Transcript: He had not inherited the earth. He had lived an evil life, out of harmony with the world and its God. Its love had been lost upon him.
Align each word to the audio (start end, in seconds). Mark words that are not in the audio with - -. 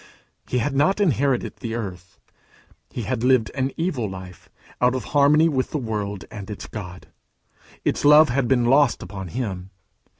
He 0.47 0.57
had 0.57 0.75
not 0.75 0.99
inherited 0.99 1.57
the 1.57 1.75
earth. 1.75 2.19
He 2.89 3.03
had 3.03 3.23
lived 3.23 3.51
an 3.53 3.71
evil 3.77 4.09
life, 4.09 4.49
out 4.81 4.95
of 4.95 5.03
harmony 5.13 5.47
with 5.47 5.69
the 5.69 5.77
world 5.77 6.25
and 6.31 6.49
its 6.49 6.65
God. 6.65 7.09
Its 7.85 8.03
love 8.03 8.29
had 8.29 8.47
been 8.47 8.65
lost 8.65 9.03
upon 9.03 9.27
him. 9.27 9.69